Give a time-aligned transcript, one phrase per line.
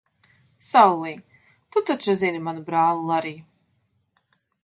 [0.67, 1.17] Sallij,
[1.75, 3.47] tu taču zini manu brāli Lariju?